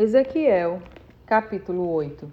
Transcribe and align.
Ezequiel, 0.00 0.80
capítulo 1.26 1.86
8 1.92 2.32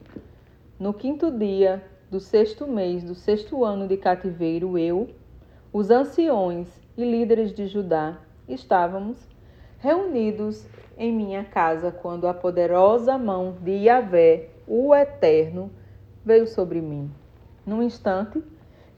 No 0.80 0.94
quinto 0.94 1.30
dia 1.30 1.84
do 2.10 2.18
sexto 2.18 2.66
mês 2.66 3.04
do 3.04 3.14
sexto 3.14 3.66
ano 3.66 3.90
de 3.90 3.98
cativeiro, 3.98 4.78
eu, 4.78 5.10
os 5.74 5.92
anciões 5.92 6.70
e 6.96 7.04
líderes 7.04 7.52
de 7.52 7.68
Judá, 7.68 8.20
estávamos 8.48 9.18
reunidos 9.80 10.66
em 10.98 11.12
minha 11.12 11.44
casa 11.44 11.92
quando 11.92 12.26
a 12.26 12.34
poderosa 12.34 13.18
mão 13.18 13.58
de 13.62 13.72
Yahvé, 13.72 14.48
o 14.66 14.96
Eterno, 14.96 15.70
veio 16.24 16.48
sobre 16.48 16.80
mim. 16.80 17.12
Num 17.66 17.84
instante, 17.84 18.42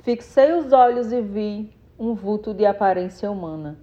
fixei 0.01 0.54
os 0.54 0.71
olhos 0.71 1.11
e 1.11 1.20
vi 1.20 1.73
um 1.97 2.13
vulto 2.13 2.54
de 2.54 2.67
aparência 2.67 3.31
humana 3.31 3.79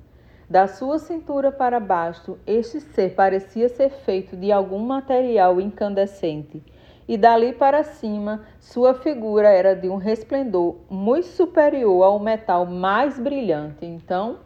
da 0.48 0.68
sua 0.68 0.98
cintura 0.98 1.50
para 1.50 1.80
baixo, 1.80 2.38
este 2.46 2.80
ser 2.80 3.14
parecia 3.14 3.68
ser 3.68 3.90
feito 3.90 4.36
de 4.36 4.52
algum 4.52 4.78
material 4.78 5.60
incandescente, 5.60 6.62
e 7.08 7.16
dali 7.16 7.52
para 7.52 7.82
cima, 7.84 8.44
sua 8.60 8.94
figura 8.94 9.48
era 9.48 9.74
de 9.74 9.88
um 9.88 9.96
resplendor 9.96 10.76
muito 10.90 11.26
superior 11.26 12.02
ao 12.02 12.18
metal 12.18 12.66
mais 12.66 13.18
brilhante. 13.18 13.86
Então, 13.86 14.40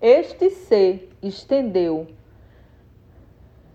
este 0.00 0.48
ser 0.50 1.10
estendeu 1.22 2.06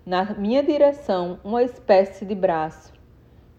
na 0.04 0.24
minha 0.34 0.62
direção 0.62 1.38
uma 1.44 1.62
espécie 1.62 2.24
de 2.24 2.34
braço 2.34 2.92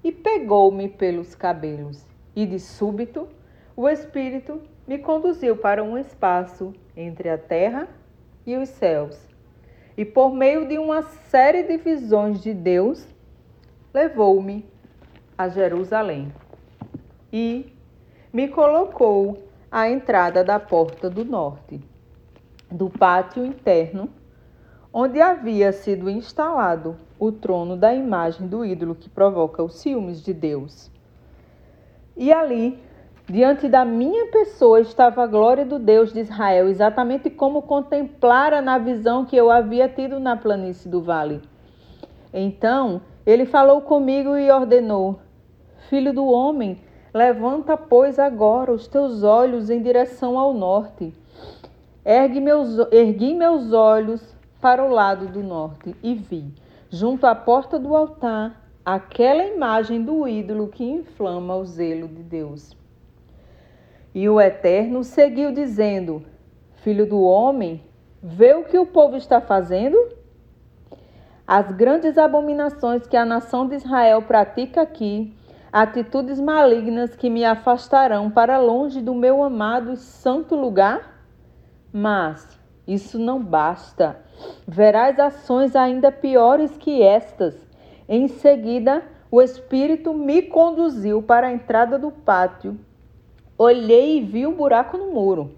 e 0.04 0.12
pegou-me 0.12 0.90
pelos 0.90 1.36
cabelos, 1.36 2.06
e 2.36 2.46
de 2.46 2.60
súbito 2.60 3.28
o 3.76 3.88
espírito 3.88 4.62
me 4.88 4.98
conduziu 4.98 5.56
para 5.56 5.84
um 5.84 5.98
espaço 5.98 6.74
entre 6.96 7.30
a 7.30 7.38
terra 7.38 7.88
e 8.46 8.56
os 8.58 8.70
céus. 8.70 9.18
E 9.98 10.04
por 10.04 10.34
meio 10.34 10.68
de 10.68 10.78
uma 10.78 11.04
série 11.04 11.64
de 11.64 11.78
visões 11.78 12.42
de 12.42 12.54
Deus, 12.54 13.08
levou-me 13.94 14.66
a 15.38 15.48
Jerusalém 15.48 16.34
e 17.32 17.72
me 18.32 18.48
colocou 18.48 19.48
à 19.72 19.90
entrada 19.90 20.44
da 20.44 20.60
porta 20.60 21.10
do 21.10 21.24
norte, 21.24 21.80
do 22.70 22.90
pátio 22.90 23.46
interno, 23.46 24.10
onde 24.92 25.22
havia 25.22 25.72
sido 25.72 26.10
instalado 26.10 26.96
o 27.20 27.32
trono 27.32 27.78
da 27.78 27.94
imagem 27.94 28.48
do 28.48 28.66
ídolo 28.66 28.96
que 28.96 29.10
provoca 29.10 29.64
os 29.64 29.80
ciúmes 29.80 30.22
de 30.22 30.34
Deus. 30.34 30.92
E 32.16 32.32
ali 32.32 32.80
Diante 33.30 33.70
da 33.70 33.86
minha 33.86 34.28
pessoa 34.28 34.82
estava 34.82 35.24
a 35.24 35.28
glória 35.28 35.66
do 35.66 35.80
Deus 35.80 36.12
de 36.12 36.20
Israel, 36.20 36.68
exatamente 36.68 37.30
como 37.30 37.62
contemplara 37.62 38.62
na 38.62 38.78
visão 38.78 39.24
que 39.24 39.38
eu 39.38 39.50
havia 39.50 39.88
tido 39.88 40.20
na 40.20 40.36
planície 40.36 40.90
do 40.90 41.02
vale. 41.02 41.42
Então 42.34 43.00
ele 43.26 43.46
falou 43.46 43.80
comigo 43.80 44.36
e 44.36 44.52
ordenou: 44.52 45.22
Filho 45.90 46.12
do 46.12 46.26
homem, 46.26 46.82
levanta, 47.14 47.78
pois, 47.78 48.20
agora 48.20 48.74
os 48.74 48.88
teus 48.90 49.24
olhos 49.24 49.70
em 49.70 49.82
direção 49.82 50.38
ao 50.38 50.54
norte. 50.54 51.14
Ergue 52.04 52.42
meus, 52.42 52.78
ergui 52.92 53.34
meus 53.34 53.72
olhos 53.72 54.36
para 54.60 54.84
o 54.84 54.90
lado 54.90 55.28
do 55.28 55.42
norte 55.42 55.96
e 56.04 56.14
vi, 56.14 56.54
junto 56.90 57.26
à 57.26 57.34
porta 57.34 57.80
do 57.80 57.96
altar, 57.96 58.62
aquela 58.84 59.46
imagem 59.46 60.04
do 60.04 60.28
ídolo 60.28 60.68
que 60.68 60.84
inflama 60.84 61.56
o 61.56 61.64
zelo 61.64 62.10
de 62.10 62.22
Deus. 62.22 62.83
E 64.16 64.30
o 64.30 64.40
Eterno 64.40 65.04
seguiu 65.04 65.52
dizendo: 65.52 66.24
Filho 66.84 67.08
do 67.08 67.22
homem, 67.22 67.84
vê 68.22 68.54
o 68.54 68.64
que 68.64 68.78
o 68.78 68.86
povo 68.86 69.18
está 69.18 69.42
fazendo? 69.42 69.98
As 71.48 71.72
grandes 71.72 72.18
abominações 72.18 73.08
que 73.08 73.18
a 73.18 73.26
nação 73.26 73.68
de 73.68 73.76
Israel 73.76 74.22
pratica 74.22 74.82
aqui, 74.82 75.36
atitudes 75.72 76.40
malignas 76.40 77.16
que 77.16 77.28
me 77.28 77.44
afastarão 77.44 78.30
para 78.30 78.60
longe 78.60 79.02
do 79.02 79.16
meu 79.16 79.42
amado 79.42 79.94
e 79.94 79.98
santo 79.98 80.56
lugar? 80.56 81.26
Mas 81.92 82.48
isso 82.86 83.18
não 83.18 83.44
basta. 83.44 84.18
Verás 84.68 85.20
ações 85.20 85.76
ainda 85.76 86.12
piores 86.12 86.78
que 86.78 87.02
estas. 87.02 87.56
Em 88.08 88.28
seguida, 88.28 89.04
o 89.32 89.42
Espírito 89.42 90.14
me 90.14 90.44
conduziu 90.44 91.24
para 91.24 91.48
a 91.48 91.52
entrada 91.52 91.98
do 91.98 92.12
pátio 92.12 92.78
Olhei 93.58 94.18
e 94.18 94.22
vi 94.22 94.48
um 94.48 94.54
buraco 94.54 94.98
no 94.98 95.12
muro. 95.12 95.52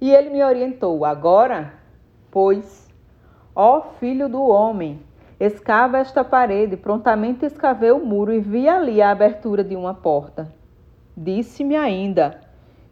E 0.00 0.10
ele 0.10 0.30
me 0.30 0.42
orientou: 0.42 1.04
Agora, 1.04 1.74
pois, 2.30 2.88
ó 3.54 3.82
filho 3.98 4.28
do 4.28 4.42
homem, 4.42 5.00
escava 5.38 5.98
esta 5.98 6.24
parede. 6.24 6.76
Prontamente 6.76 7.44
escavei 7.44 7.90
o 7.90 8.04
muro 8.04 8.32
e 8.32 8.40
vi 8.40 8.68
ali 8.68 9.02
a 9.02 9.10
abertura 9.10 9.62
de 9.62 9.76
uma 9.76 9.92
porta. 9.92 10.50
Disse-me 11.14 11.76
ainda: 11.76 12.40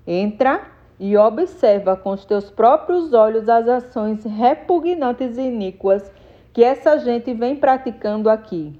Entra 0.06 0.62
e 1.00 1.16
observa 1.16 1.96
com 1.96 2.10
os 2.10 2.24
teus 2.24 2.50
próprios 2.50 3.14
olhos 3.14 3.48
as 3.48 3.66
ações 3.66 4.24
repugnantes 4.24 5.38
e 5.38 5.42
iníquas 5.42 6.12
que 6.52 6.62
essa 6.62 6.98
gente 6.98 7.32
vem 7.32 7.56
praticando 7.56 8.28
aqui. 8.28 8.78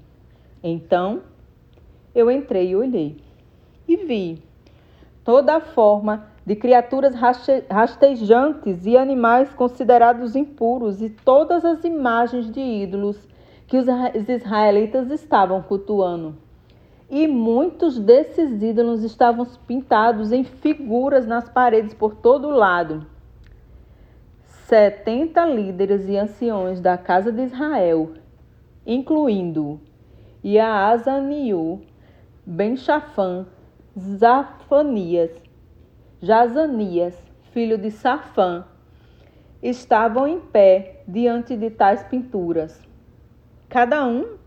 Então 0.61 1.21
eu 2.13 2.29
entrei 2.29 2.69
e 2.69 2.75
olhei 2.75 3.17
e 3.87 3.95
vi 3.95 4.48
toda 5.29 5.59
forma 5.59 6.25
de 6.43 6.55
criaturas 6.55 7.13
rastejantes 7.69 8.87
e 8.87 8.97
animais 8.97 9.53
considerados 9.53 10.35
impuros 10.35 11.03
e 11.03 11.09
todas 11.11 11.63
as 11.63 11.83
imagens 11.83 12.51
de 12.51 12.59
ídolos 12.59 13.15
que 13.67 13.77
os 13.77 13.85
israelitas 14.27 15.11
estavam 15.11 15.61
cultuando. 15.61 16.35
E 17.07 17.27
muitos 17.27 17.99
desses 17.99 18.63
ídolos 18.63 19.03
estavam 19.03 19.45
pintados 19.67 20.31
em 20.31 20.43
figuras 20.43 21.27
nas 21.27 21.47
paredes 21.47 21.93
por 21.93 22.15
todo 22.15 22.49
lado. 22.49 23.05
Setenta 24.65 25.45
líderes 25.45 26.09
e 26.09 26.17
anciões 26.17 26.81
da 26.81 26.97
casa 26.97 27.31
de 27.31 27.43
Israel, 27.43 28.13
incluindo 28.83 29.79
Yaazaniu, 30.43 31.83
Ben-Shafan, 32.43 33.45
Zafanias, 33.99 35.31
Jazanias, 36.21 37.17
filho 37.51 37.77
de 37.77 37.91
Safã, 37.91 38.63
estavam 39.61 40.25
em 40.25 40.39
pé 40.39 41.03
diante 41.05 41.57
de 41.57 41.69
tais 41.69 42.01
pinturas. 42.03 42.81
Cada 43.67 44.05
um 44.05 44.37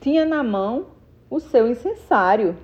tinha 0.00 0.24
na 0.24 0.44
mão 0.44 0.86
o 1.28 1.40
seu 1.40 1.68
incensário, 1.68 2.56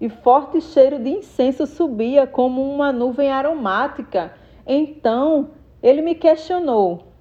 e 0.00 0.08
forte 0.08 0.60
cheiro 0.60 0.98
de 0.98 1.10
incenso 1.10 1.66
subia 1.66 2.26
como 2.26 2.62
uma 2.62 2.92
nuvem 2.92 3.30
aromática. 3.30 4.34
Então 4.66 5.50
ele 5.82 6.00
me 6.02 6.14
questionou: 6.14 7.12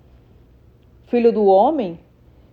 Filho 1.04 1.32
do 1.32 1.46
homem, 1.46 2.00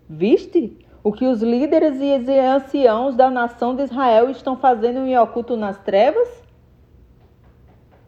viste 0.08 0.78
o 1.04 1.12
que 1.12 1.26
os 1.26 1.42
líderes 1.42 2.00
e 2.00 2.38
anciãos 2.38 3.16
da 3.16 3.28
nação 3.28 3.74
de 3.74 3.82
Israel 3.82 4.30
estão 4.30 4.56
fazendo 4.56 5.00
em 5.00 5.18
oculto 5.18 5.56
nas 5.56 5.78
trevas? 5.78 6.28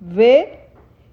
Vê 0.00 0.60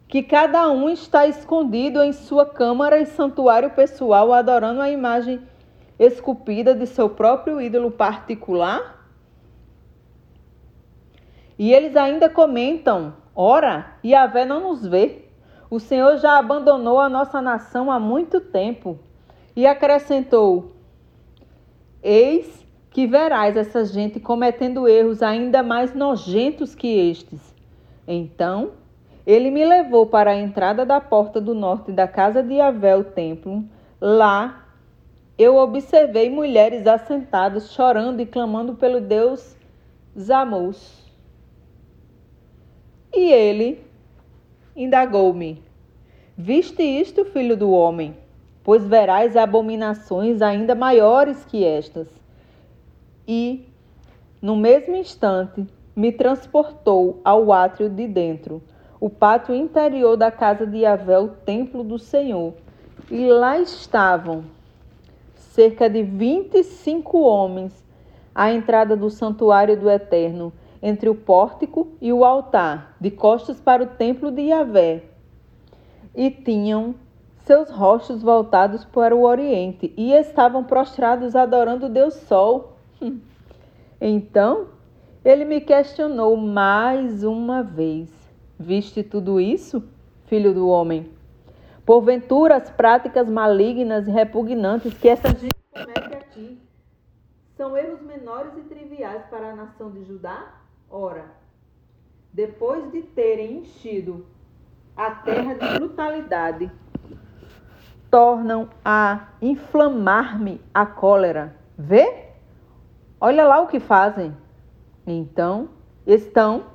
que 0.08 0.22
cada 0.22 0.70
um 0.70 0.90
está 0.90 1.26
escondido 1.26 2.04
em 2.04 2.12
sua 2.12 2.46
câmara 2.46 3.00
e 3.00 3.06
santuário 3.06 3.72
pessoal, 3.72 4.32
adorando 4.32 4.82
a 4.82 4.92
imagem 4.92 5.42
esculpida 5.98 6.76
de 6.76 6.86
seu 6.86 7.10
próprio 7.10 7.60
ídolo 7.60 7.90
particular? 7.90 9.08
E 11.58 11.74
eles 11.74 11.96
ainda 11.96 12.30
comentam: 12.30 13.14
ora, 13.36 13.96
Yahvé 14.06 14.46
não 14.46 14.70
nos 14.70 14.86
vê. 14.86 15.26
O 15.70 15.80
Senhor 15.80 16.18
já 16.18 16.38
abandonou 16.38 17.00
a 17.00 17.08
nossa 17.08 17.42
nação 17.42 17.90
há 17.90 18.00
muito 18.00 18.42
tempo. 18.42 19.00
E 19.56 19.66
acrescentou: 19.66 20.74
Eis 22.04 22.66
que 22.90 23.08
verás 23.08 23.56
essa 23.56 23.86
gente 23.86 24.20
cometendo 24.20 24.88
erros 24.88 25.22
ainda 25.22 25.64
mais 25.64 25.94
nojentos 25.94 26.76
que 26.76 26.88
estes. 26.88 27.56
Então 28.08 28.72
ele 29.26 29.52
me 29.52 29.64
levou 29.64 30.06
para 30.06 30.32
a 30.32 30.36
entrada 30.36 30.86
da 30.86 31.00
porta 31.00 31.40
do 31.40 31.54
norte 31.54 31.92
da 31.92 32.08
casa 32.08 32.42
de 32.42 32.56
Yahvé, 32.56 32.98
o 32.98 33.04
templo. 33.04 33.64
Lá 34.00 34.68
eu 35.38 35.56
observei 35.56 36.30
mulheres 36.30 36.86
assentadas, 36.86 37.72
chorando 37.72 38.20
e 38.20 38.26
clamando 38.26 38.76
pelo 38.76 39.00
Deus 39.00 39.56
Zamus. 40.18 41.02
E 43.14 43.32
ele 43.32 43.84
indagou-me: 44.76 45.64
Viste 46.38 46.82
isto, 46.82 47.26
filho 47.26 47.56
do 47.56 47.72
homem? 47.72 48.16
Pois 48.64 48.86
verás 48.86 49.36
abominações 49.36 50.42
ainda 50.42 50.76
maiores 50.76 51.44
que 51.46 51.64
estas. 51.64 52.08
E, 53.28 53.68
no 54.42 54.56
mesmo 54.56 54.96
instante, 54.96 55.66
me 55.96 56.12
transportou 56.12 57.20
ao 57.24 57.52
átrio 57.52 57.90
de 57.90 58.08
dentro, 58.08 58.62
o 59.00 59.10
pátio 59.10 59.54
interior 59.56 60.16
da 60.16 60.32
casa 60.32 60.66
de 60.66 60.80
Yahvé, 60.80 61.20
o 61.20 61.28
templo 61.28 61.84
do 61.84 61.98
Senhor. 61.98 62.54
E 63.10 63.28
lá 63.28 63.60
estavam 63.60 64.46
cerca 65.36 65.90
de 65.90 66.02
25 66.04 67.20
homens 67.20 67.84
à 68.34 68.52
entrada 68.52 68.96
do 68.96 69.10
santuário 69.10 69.78
do 69.78 69.90
Eterno, 69.90 70.54
entre 70.82 71.10
o 71.10 71.16
pórtico 71.16 71.90
e 72.02 72.12
o 72.14 72.24
altar, 72.24 72.96
de 73.00 73.12
costas 73.12 73.60
para 73.60 73.84
o 73.84 73.88
templo 73.88 74.32
de 74.32 74.44
Yahvé. 74.44 75.04
E 76.16 76.32
tinham 76.32 76.96
seus 77.46 77.70
rostos 77.70 78.22
voltados 78.22 78.86
para 78.86 79.16
o 79.16 79.24
oriente 79.24 79.94
e 79.98 80.14
estavam 80.14 80.64
prostrados 80.64 81.36
adorando 81.36 81.90
Deus 81.90 82.14
Sol. 82.14 82.78
Então 84.00 84.68
ele 85.24 85.46
me 85.46 85.62
questionou 85.62 86.36
mais 86.36 87.24
uma 87.24 87.62
vez: 87.62 88.10
Viste 88.60 89.04
tudo 89.04 89.40
isso, 89.40 89.84
filho 90.26 90.54
do 90.54 90.68
homem? 90.68 91.12
Porventura 91.86 92.58
as 92.58 92.70
práticas 92.70 93.30
malignas 93.30 94.08
e 94.08 94.12
repugnantes 94.12 94.94
que 94.94 95.10
essa 95.10 95.30
gente 95.30 95.54
comete 95.72 96.16
aqui 96.16 96.60
são 97.58 97.78
erros 97.78 98.02
menores 98.02 98.54
e 98.58 98.62
triviais 98.62 99.24
para 99.30 99.52
a 99.52 99.56
nação 99.56 99.92
de 99.92 100.04
Judá? 100.04 100.62
Ora, 100.90 101.26
depois 102.34 102.92
de 102.92 103.02
terem 103.02 103.60
enchido 103.60 104.26
a 104.96 105.12
terra 105.12 105.54
de 105.54 105.80
brutalidade, 105.80 106.72
tornam 108.12 108.68
a 108.84 109.30
inflamar-me 109.42 110.60
a 110.74 110.86
cólera. 110.86 111.56
Vê? 111.78 112.26
Olha 113.20 113.46
lá 113.46 113.62
o 113.62 113.68
que 113.68 113.80
fazem. 113.80 114.36
Então, 115.08 115.70
estão 116.06 116.66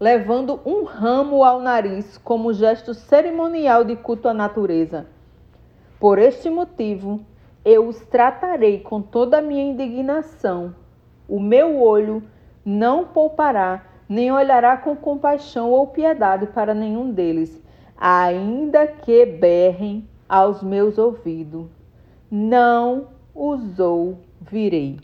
levando 0.00 0.58
um 0.64 0.84
ramo 0.84 1.44
ao 1.44 1.60
nariz 1.60 2.16
como 2.18 2.54
gesto 2.54 2.94
cerimonial 2.94 3.84
de 3.84 3.94
culto 3.94 4.26
à 4.26 4.34
natureza. 4.34 5.06
Por 6.00 6.18
este 6.18 6.48
motivo, 6.48 7.20
eu 7.62 7.86
os 7.86 8.00
tratarei 8.06 8.80
com 8.80 9.02
toda 9.02 9.38
a 9.38 9.42
minha 9.42 9.64
indignação. 9.64 10.74
O 11.28 11.38
meu 11.38 11.80
olho 11.80 12.22
não 12.64 13.04
poupará, 13.04 13.84
nem 14.08 14.32
olhará 14.32 14.78
com 14.78 14.96
compaixão 14.96 15.70
ou 15.70 15.86
piedade 15.88 16.46
para 16.46 16.74
nenhum 16.74 17.10
deles, 17.10 17.62
ainda 17.96 18.86
que 18.86 19.24
berrem 19.26 20.08
aos 20.28 20.62
meus 20.62 20.98
ouvidos. 20.98 21.66
Não 22.30 23.08
os 23.34 23.78
ouvirei. 23.78 24.98